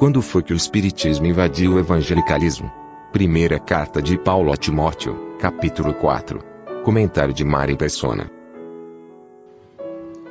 [0.00, 2.72] Quando foi que o Espiritismo invadiu o evangelicalismo?
[3.12, 6.42] Primeira carta de Paulo a Timóteo, capítulo 4.
[6.82, 8.30] Comentário de Mari Persona.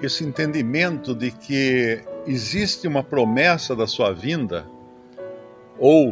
[0.01, 4.65] Esse entendimento de que existe uma promessa da sua vinda,
[5.77, 6.09] ou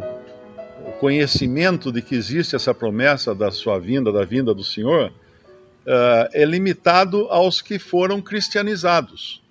[0.86, 6.28] o conhecimento de que existe essa promessa da sua vinda, da vinda do Senhor, uh,
[6.32, 9.42] é limitado aos que foram cristianizados.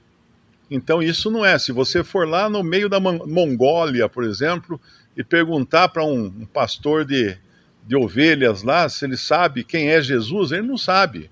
[0.70, 1.58] Então isso não é.
[1.58, 4.80] Se você for lá no meio da Mongólia, por exemplo,
[5.16, 7.38] e perguntar para um, um, pastor de,
[7.86, 11.32] de ovelhas lá se ele sabe quem é Jesus, ele não sabe.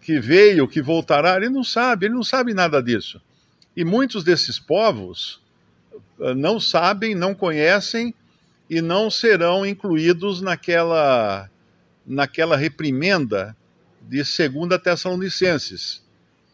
[0.00, 3.20] Que veio, que voltará, ele não sabe, ele não sabe nada disso.
[3.76, 5.40] E muitos desses povos
[6.18, 8.14] uh, não sabem, não conhecem
[8.70, 11.50] e não serão incluídos naquela,
[12.06, 13.56] naquela reprimenda
[14.00, 16.02] de 2 Tessalonicenses,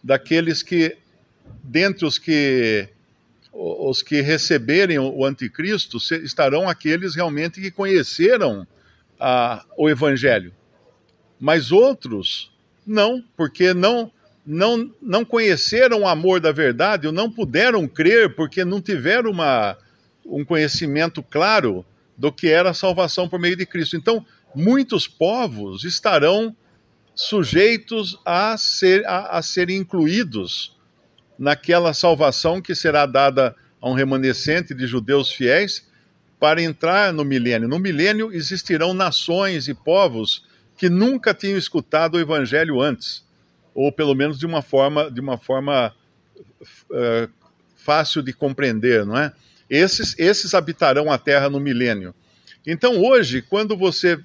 [0.02, 0.96] daqueles que
[1.62, 2.88] dentre os que
[3.52, 8.64] os que receberem o anticristo estarão aqueles realmente que conheceram
[9.18, 10.52] a, o evangelho.
[11.38, 12.52] Mas outros
[12.86, 14.10] não, porque não
[14.46, 19.76] não não conheceram o amor da verdade, ou não puderam crer porque não tiveram uma,
[20.24, 21.84] um conhecimento claro
[22.16, 23.96] do que era a salvação por meio de Cristo.
[23.96, 24.24] Então,
[24.54, 26.54] muitos povos estarão
[27.14, 30.76] sujeitos a, ser, a, a serem incluídos
[31.40, 35.88] naquela salvação que será dada a um remanescente de judeus fiéis
[36.38, 37.66] para entrar no milênio.
[37.66, 40.44] No milênio existirão nações e povos
[40.76, 43.24] que nunca tinham escutado o evangelho antes,
[43.74, 45.94] ou pelo menos de uma forma, de uma forma
[46.90, 47.30] uh,
[47.74, 49.32] fácil de compreender, não é?
[49.68, 52.14] Esses, esses habitarão a terra no milênio.
[52.66, 54.22] Então hoje, quando você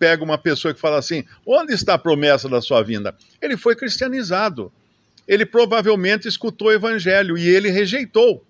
[0.00, 3.14] pega uma pessoa que fala assim: onde está a promessa da sua vinda?
[3.40, 4.72] Ele foi cristianizado
[5.26, 8.44] ele provavelmente escutou o evangelho e ele rejeitou.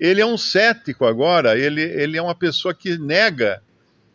[0.00, 3.62] Ele é um cético agora, ele, ele é uma pessoa que nega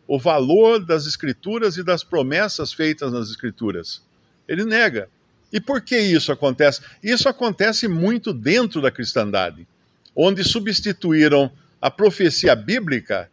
[0.06, 4.02] o valor das escrituras e das promessas feitas nas escrituras.
[4.46, 5.08] Ele nega.
[5.52, 6.82] E por que isso acontece?
[7.02, 9.66] Isso acontece muito dentro da cristandade,
[10.14, 11.50] onde substituíram
[11.80, 13.30] a profecia bíblica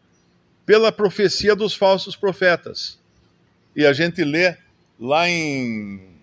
[0.65, 2.99] pela profecia dos falsos profetas.
[3.75, 4.55] E a gente lê
[4.99, 6.14] lá em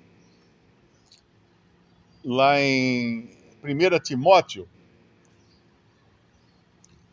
[2.25, 3.29] lá em
[3.63, 4.69] 1 Timóteo,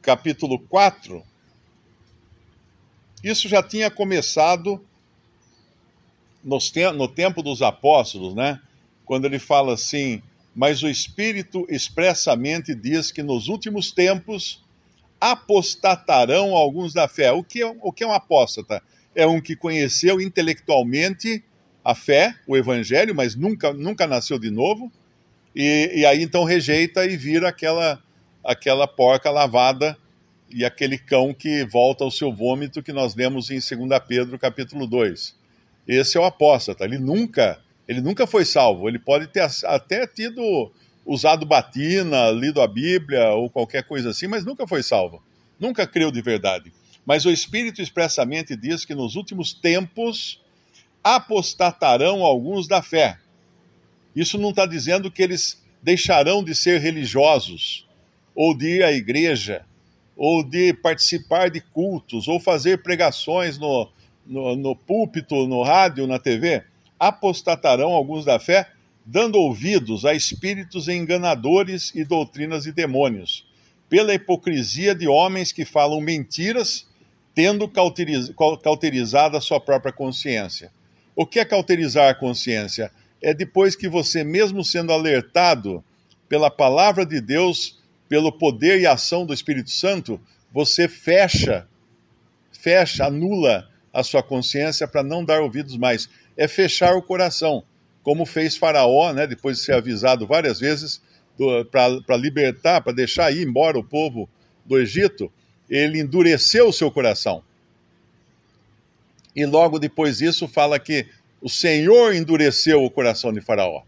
[0.01, 1.23] capítulo 4,
[3.23, 4.83] isso já tinha começado
[6.43, 8.61] no tempo dos apóstolos, né?
[9.05, 10.21] Quando ele fala assim,
[10.55, 14.63] mas o Espírito expressamente diz que nos últimos tempos
[15.19, 17.31] apostatarão alguns da fé.
[17.31, 18.81] O que é, o que é um apóstata?
[19.13, 21.43] É um que conheceu intelectualmente
[21.83, 24.91] a fé, o Evangelho, mas nunca, nunca nasceu de novo,
[25.61, 28.01] e, e aí então rejeita e vira aquela,
[28.41, 29.97] aquela porca lavada
[30.49, 34.87] e aquele cão que volta ao seu vômito que nós lemos em 2 Pedro capítulo
[34.87, 35.35] 2.
[35.85, 37.59] Esse é o apóstata, ele nunca,
[37.89, 40.71] ele nunca foi salvo, ele pode ter até tido
[41.05, 45.21] usado batina, lido a Bíblia ou qualquer coisa assim, mas nunca foi salvo,
[45.59, 46.71] nunca creu de verdade.
[47.05, 50.41] Mas o Espírito expressamente diz que nos últimos tempos
[51.03, 53.17] apostatarão alguns da fé,
[54.15, 57.87] isso não está dizendo que eles deixarão de ser religiosos,
[58.35, 59.65] ou de ir à igreja,
[60.15, 63.89] ou de participar de cultos, ou fazer pregações no,
[64.25, 66.63] no, no púlpito, no rádio, na TV.
[66.99, 68.69] Apostatarão alguns da fé,
[69.05, 73.47] dando ouvidos a espíritos enganadores e doutrinas de demônios,
[73.89, 76.87] pela hipocrisia de homens que falam mentiras,
[77.33, 77.69] tendo
[78.61, 80.71] cauterizado a sua própria consciência.
[81.15, 82.91] O que é cauterizar a consciência?
[83.21, 85.83] É depois que você, mesmo sendo alertado
[86.27, 90.19] pela palavra de Deus, pelo poder e ação do Espírito Santo,
[90.51, 91.67] você fecha,
[92.51, 96.09] fecha, anula a sua consciência para não dar ouvidos mais.
[96.37, 97.63] É fechar o coração,
[98.03, 101.01] como fez Faraó, né, depois de ser avisado várias vezes
[101.71, 104.29] para libertar, para deixar ir embora o povo
[104.65, 105.31] do Egito,
[105.69, 107.43] ele endureceu o seu coração.
[109.35, 111.07] E logo depois disso fala que
[111.41, 113.83] o Senhor endureceu o coração de Faraó.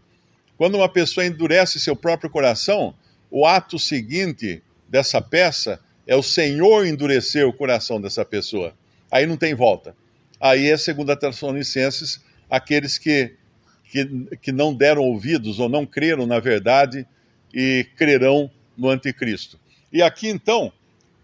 [0.56, 2.94] Quando uma pessoa endurece seu próprio coração,
[3.30, 8.74] o ato seguinte dessa peça é o Senhor endurecer o coração dessa pessoa.
[9.10, 9.94] Aí não tem volta.
[10.40, 12.20] Aí é segundo a Tessalonicenses,
[12.50, 13.34] aqueles que,
[13.90, 14.04] que,
[14.40, 17.06] que não deram ouvidos ou não creram na verdade
[17.54, 19.58] e crerão no anticristo.
[19.92, 20.72] E aqui então,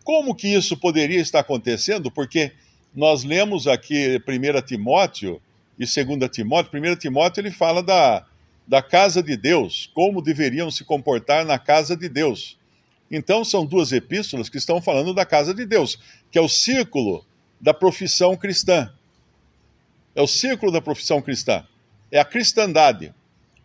[0.04, 2.10] como que isso poderia estar acontecendo?
[2.10, 2.52] Porque
[2.94, 5.40] nós lemos aqui 1 Timóteo,
[5.78, 8.26] e 2 Timóteo, 1 Timóteo ele fala da,
[8.66, 12.58] da casa de Deus, como deveriam se comportar na casa de Deus.
[13.10, 15.98] Então, são duas epístolas que estão falando da casa de Deus,
[16.30, 17.24] que é o círculo
[17.60, 18.92] da profissão cristã.
[20.14, 21.64] É o círculo da profissão cristã.
[22.10, 23.14] É a cristandade.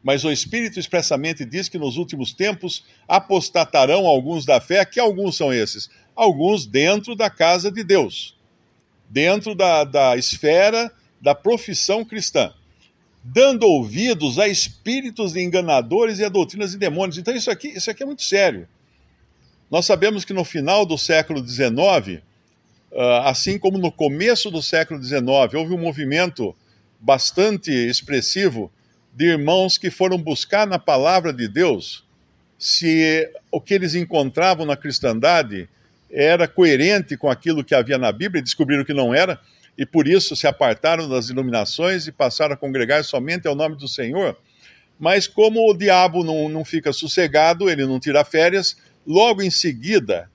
[0.03, 4.85] Mas o Espírito expressamente diz que nos últimos tempos apostatarão alguns da fé.
[4.85, 5.89] Que alguns são esses?
[6.15, 8.37] Alguns dentro da casa de Deus,
[9.09, 10.91] dentro da, da esfera
[11.23, 12.53] da profissão cristã,
[13.23, 17.17] dando ouvidos a espíritos enganadores e a doutrinas de demônios.
[17.17, 18.67] Então, isso aqui, isso aqui é muito sério.
[19.71, 22.21] Nós sabemos que no final do século XIX,
[22.93, 26.53] ah, assim como no começo do século XIX, houve um movimento
[26.99, 28.69] bastante expressivo
[29.15, 32.03] de irmãos que foram buscar na palavra de Deus
[32.59, 35.69] se o que eles encontravam na cristandade
[36.11, 39.39] era coerente com aquilo que havia na Bíblia e descobriram que não era,
[39.77, 43.87] e por isso se apartaram das iluminações e passaram a congregar somente ao nome do
[43.87, 44.37] Senhor.
[44.99, 50.29] Mas como o diabo não, não fica sossegado, ele não tira férias, logo em seguida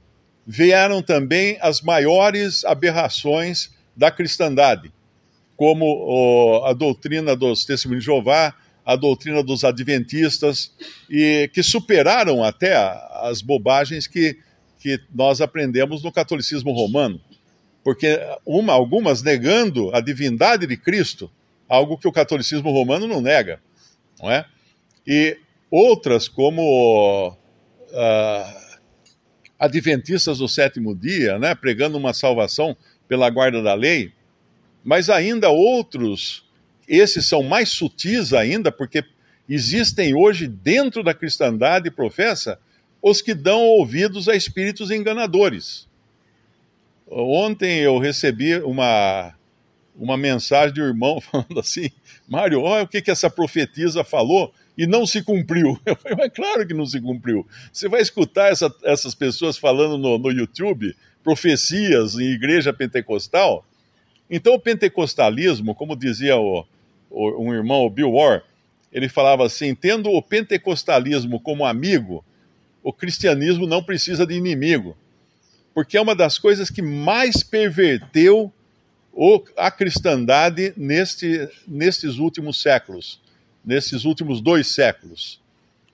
[0.47, 4.93] vieram também as maiores aberrações da cristandade,
[5.57, 8.55] como a doutrina dos testemunhos de Jeová,
[8.85, 10.73] a doutrina dos adventistas,
[11.11, 12.75] e que superaram até
[13.23, 14.39] as bobagens que,
[14.79, 17.21] que nós aprendemos no catolicismo romano.
[17.89, 21.31] Porque uma, algumas negando a divindade de Cristo,
[21.67, 23.63] algo que o catolicismo romano não nega,
[24.21, 24.45] não é?
[25.07, 25.39] E
[25.71, 28.61] outras, como uh,
[29.59, 32.77] adventistas do sétimo dia, né, pregando uma salvação
[33.09, 34.13] pela guarda da lei,
[34.85, 36.45] mas ainda outros,
[36.87, 39.03] esses são mais sutis ainda, porque
[39.49, 42.61] existem hoje dentro da cristandade professa
[43.01, 45.88] os que dão ouvidos a espíritos enganadores.
[47.11, 49.35] Ontem eu recebi uma,
[49.97, 51.91] uma mensagem de um irmão falando assim:
[52.29, 55.79] Mário, olha o que, que essa profetisa falou e não se cumpriu.
[55.85, 57.47] Eu falei, mas claro que não se cumpriu.
[57.73, 60.95] Você vai escutar essa, essas pessoas falando no, no YouTube,
[61.25, 63.65] profecias em igreja pentecostal?
[64.31, 66.65] Então, o pentecostalismo, como dizia o,
[67.11, 68.43] o, um irmão, o Bill Orr,
[68.93, 72.25] ele falava assim: tendo o pentecostalismo como amigo,
[72.83, 74.97] o cristianismo não precisa de inimigo,
[75.79, 78.53] porque é uma das coisas que mais perverteu
[79.57, 83.21] a cristandade neste, nestes últimos séculos
[83.65, 85.41] nesses últimos dois séculos.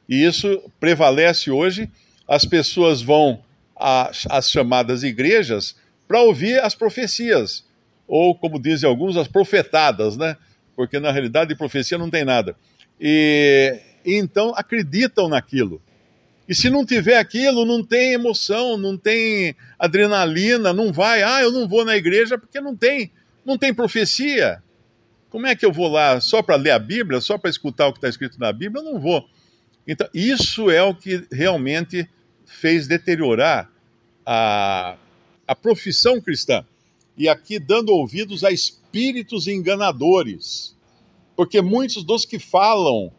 [0.08, 1.90] E isso prevalece hoje.
[2.26, 3.44] As pessoas vão
[3.76, 5.76] às chamadas igrejas
[6.08, 7.62] para ouvir as profecias,
[8.08, 10.34] ou como dizem alguns, as profetadas, né?
[10.74, 12.56] Porque na realidade de profecia não tem nada.
[12.98, 15.82] E, e então acreditam naquilo.
[16.48, 21.22] E se não tiver aquilo, não tem emoção, não tem adrenalina, não vai.
[21.22, 23.10] Ah, eu não vou na igreja porque não tem,
[23.44, 24.62] não tem profecia.
[25.30, 27.92] Como é que eu vou lá só para ler a Bíblia, só para escutar o
[27.92, 28.82] que está escrito na Bíblia?
[28.82, 29.26] Eu não vou.
[29.86, 32.08] Então, isso é o que realmente
[32.44, 33.70] fez deteriorar
[34.24, 34.96] a,
[35.46, 36.64] a profissão cristã.
[37.16, 40.76] E aqui dando ouvidos a espíritos enganadores.
[41.34, 43.12] Porque muitos dos que falam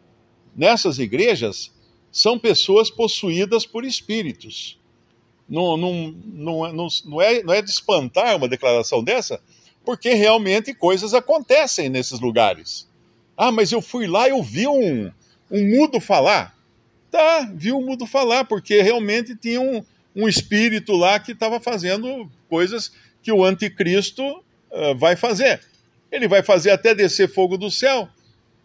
[0.54, 1.72] nessas igrejas
[2.16, 4.78] são pessoas possuídas por espíritos.
[5.46, 9.38] Não, não, não, não, não, é, não é de espantar uma declaração dessa,
[9.84, 12.88] porque realmente coisas acontecem nesses lugares.
[13.36, 15.12] Ah, mas eu fui lá e eu vi um,
[15.50, 16.56] um mudo falar.
[17.10, 19.84] Tá, vi um mudo falar, porque realmente tinha um,
[20.14, 22.92] um espírito lá que estava fazendo coisas
[23.22, 24.24] que o anticristo
[24.70, 25.60] uh, vai fazer.
[26.10, 28.08] Ele vai fazer até descer fogo do céu.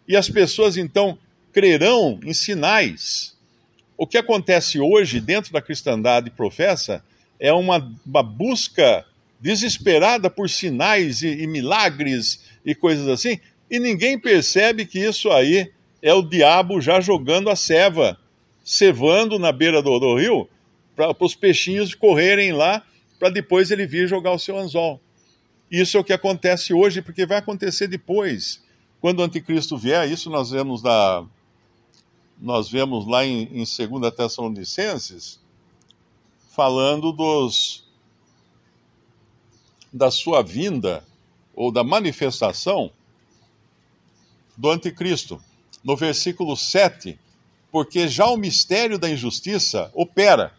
[0.08, 1.18] E as pessoas então
[1.52, 3.32] crerão em sinais.
[4.02, 7.04] O que acontece hoje dentro da cristandade professa
[7.38, 9.06] é uma, uma busca
[9.40, 13.38] desesperada por sinais e, e milagres e coisas assim,
[13.70, 15.70] e ninguém percebe que isso aí
[16.02, 18.18] é o diabo já jogando a ceva,
[18.64, 20.48] cevando na beira do, do rio,
[20.96, 22.82] para os peixinhos correrem lá,
[23.20, 25.00] para depois ele vir jogar o seu anzol.
[25.70, 28.60] Isso é o que acontece hoje, porque vai acontecer depois.
[29.00, 31.24] Quando o anticristo vier, isso nós vemos da,
[32.42, 35.38] nós vemos lá em, em 2 Tessalonicenses,
[36.50, 37.84] falando dos,
[39.92, 41.04] da sua vinda
[41.54, 42.90] ou da manifestação
[44.56, 45.40] do anticristo.
[45.84, 47.16] No versículo 7,
[47.70, 50.52] porque já o mistério da injustiça opera.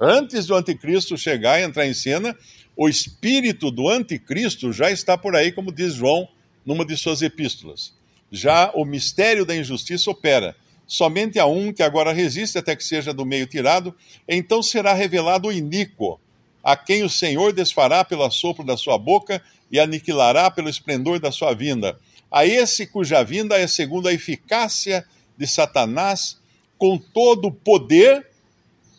[0.00, 2.36] Antes do anticristo chegar e entrar em cena,
[2.74, 6.26] o espírito do anticristo já está por aí, como diz João
[6.64, 7.92] numa de suas epístolas.
[8.30, 10.56] Já o mistério da injustiça opera.
[10.86, 13.94] Somente a um que agora resiste até que seja do meio tirado,
[14.28, 16.20] então será revelado o iníquo
[16.62, 21.32] a quem o Senhor desfará pelo assopro da sua boca e aniquilará pelo esplendor da
[21.32, 21.98] sua vinda.
[22.30, 25.04] A esse cuja vinda é segundo a eficácia
[25.36, 26.38] de Satanás,
[26.78, 28.26] com todo o poder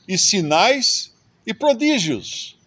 [0.08, 1.14] e sinais
[1.46, 2.58] e prodígios.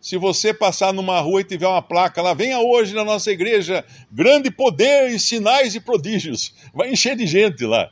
[0.00, 3.84] Se você passar numa rua e tiver uma placa lá, venha hoje na nossa igreja,
[4.10, 6.54] grande poder e sinais e prodígios.
[6.72, 7.90] Vai encher de gente lá.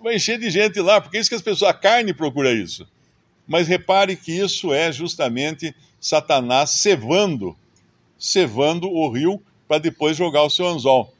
[0.00, 2.88] Vai encher de gente lá, porque é isso que as pessoas, a carne procura isso.
[3.46, 7.54] Mas repare que isso é justamente Satanás cevando,
[8.18, 11.12] cevando o rio para depois jogar o seu anzol.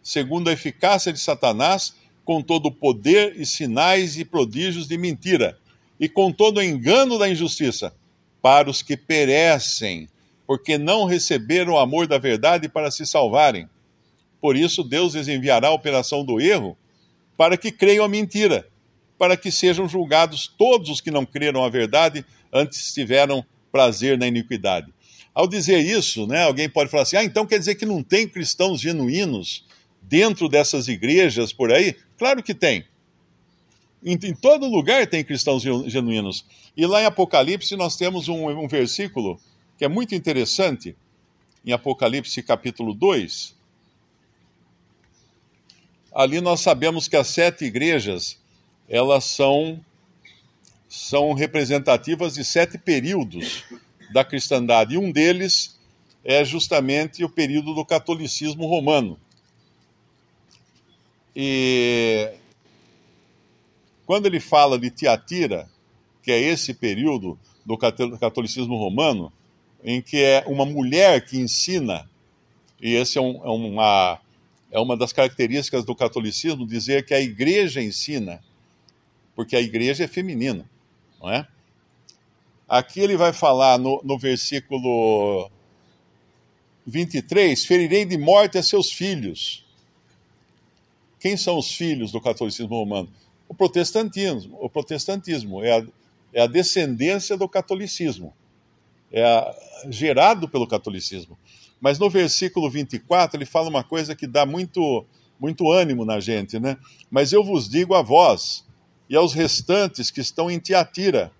[0.00, 1.92] Segundo a eficácia de Satanás,
[2.24, 5.58] com todo o poder e sinais e prodígios de mentira,
[5.98, 7.92] e com todo o engano da injustiça
[8.40, 10.08] para os que perecem,
[10.46, 13.68] porque não receberam o amor da verdade para se salvarem.
[14.40, 16.76] Por isso, Deus lhes enviará a operação do erro
[17.36, 18.66] para que creiam a mentira,
[19.18, 24.26] para que sejam julgados todos os que não creram a verdade, antes tiveram prazer na
[24.26, 24.92] iniquidade.
[25.34, 28.26] Ao dizer isso, né, alguém pode falar assim: ah, então quer dizer que não tem
[28.26, 29.64] cristãos genuínos
[30.00, 31.94] dentro dessas igrejas por aí?
[32.16, 32.84] Claro que tem.
[34.02, 36.44] Em, em, todo lugar tem cristãos genuínos.
[36.76, 39.38] E lá em Apocalipse nós temos um, um versículo
[39.76, 40.96] que é muito interessante,
[41.64, 43.54] em Apocalipse capítulo 2.
[46.16, 48.38] Ali nós sabemos que as sete igrejas,
[48.88, 49.78] elas são,
[50.88, 53.64] são representativas de sete períodos
[54.14, 54.94] da cristandade.
[54.94, 55.78] E um deles
[56.24, 59.20] é justamente o período do catolicismo romano.
[61.36, 62.32] E
[64.06, 65.68] quando ele fala de Tiatira,
[66.22, 69.30] que é esse período do catolicismo romano,
[69.84, 72.08] em que é uma mulher que ensina,
[72.80, 74.18] e esse é, um, é, uma,
[74.70, 78.42] é uma das características do catolicismo, dizer que a igreja ensina,
[79.34, 80.68] porque a igreja é feminina,
[81.20, 81.46] não é?
[82.68, 85.50] Aqui ele vai falar no, no versículo
[86.84, 89.64] 23: ferirei de morte a seus filhos.
[91.20, 93.12] Quem são os filhos do catolicismo romano?
[93.48, 94.58] o protestantismo.
[94.60, 95.86] O protestantismo é a,
[96.32, 98.34] é a descendência do catolicismo,
[99.12, 99.54] é a,
[99.88, 101.38] gerado pelo catolicismo.
[101.80, 105.04] Mas no versículo 24 ele fala uma coisa que dá muito,
[105.38, 106.76] muito ânimo na gente, né?
[107.10, 108.64] Mas eu vos digo a vós
[109.08, 111.30] e aos restantes que estão em Tiatira,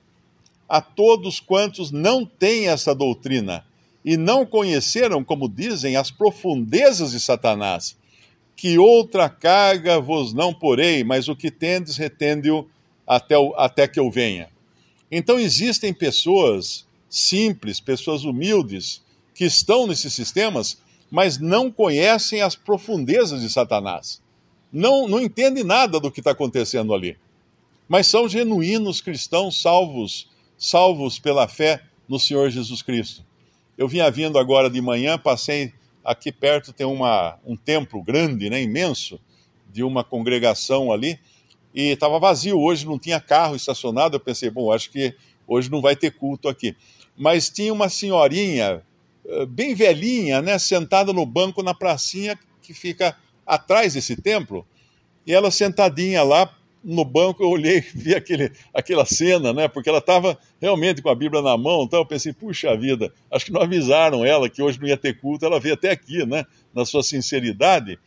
[0.68, 3.64] a todos quantos não têm essa doutrina
[4.04, 7.96] e não conheceram, como dizem, as profundezas de Satanás
[8.56, 12.66] que outra carga vos não porei, mas o que tendes, retende-o
[13.06, 14.48] até, até que eu venha.
[15.12, 19.02] Então existem pessoas simples, pessoas humildes,
[19.36, 20.78] que estão nesses sistemas,
[21.10, 24.22] mas não conhecem as profundezas de Satanás.
[24.72, 27.18] Não, não entendem nada do que está acontecendo ali.
[27.86, 33.24] Mas são genuínos cristãos salvos, salvos pela fé no Senhor Jesus Cristo.
[33.76, 38.62] Eu vinha vindo agora de manhã, passei aqui perto tem uma, um templo grande, né,
[38.62, 39.20] imenso,
[39.70, 41.18] de uma congregação ali,
[41.74, 44.16] e estava vazio hoje, não tinha carro estacionado.
[44.16, 45.14] Eu pensei, bom, acho que
[45.46, 46.74] hoje não vai ter culto aqui.
[47.14, 48.82] Mas tinha uma senhorinha,
[49.49, 53.16] bem velhinha, né, sentada no banco na pracinha que fica
[53.47, 54.66] atrás desse templo,
[55.26, 56.52] e ela sentadinha lá,
[56.83, 59.66] no banco eu olhei, vi aquele, aquela cena, né?
[59.66, 63.47] Porque ela estava realmente com a Bíblia na mão, então eu pensei, puxa vida, acho
[63.47, 66.45] que não avisaram ela que hoje não ia ter culto, ela veio até aqui, né?
[66.73, 67.99] Na sua sinceridade.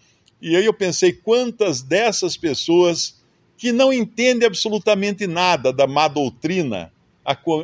[0.42, 3.20] E aí eu pensei, quantas dessas pessoas
[3.58, 6.94] que não entendem absolutamente nada da má doutrina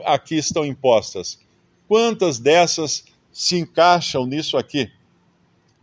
[0.04, 1.40] aqui estão impostas,
[1.88, 4.90] quantas dessas se encaixam nisso aqui?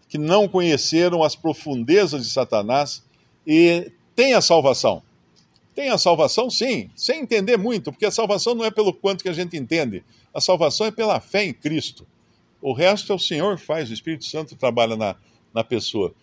[0.09, 3.05] Que não conheceram as profundezas de Satanás
[3.47, 5.03] e têm a salvação
[5.75, 9.29] tem a salvação, sim, sem entender muito, porque a salvação não é pelo quanto que
[9.29, 10.05] a gente entende.
[10.33, 12.07] A salvação é pela fé em Cristo.
[12.61, 15.17] O resto é o Senhor faz, o Espírito Santo trabalha na,
[15.53, 16.15] na pessoa.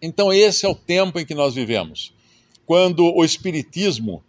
[0.00, 2.14] Então, esse é o tempo em que nós vivemos.
[2.64, 4.22] Quando o Espiritismo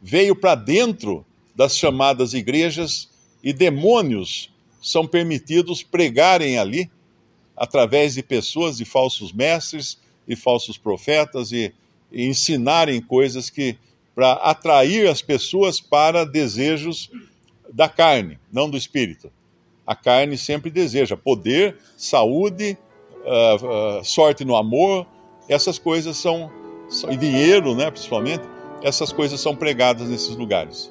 [0.00, 3.08] veio para dentro das chamadas igrejas
[3.42, 6.90] e demônios são permitidos pregarem ali,
[7.56, 11.72] através de pessoas, de falsos mestres e falsos profetas e
[12.10, 13.76] e ensinarem coisas que
[14.14, 17.10] para atrair as pessoas para desejos
[17.72, 19.30] da carne, não do espírito.
[19.86, 22.76] A carne sempre deseja poder, saúde,
[23.24, 25.06] uh, uh, sorte no amor,
[25.48, 26.50] essas coisas são,
[26.88, 28.42] são, e dinheiro, né, principalmente,
[28.82, 30.90] essas coisas são pregadas nesses lugares.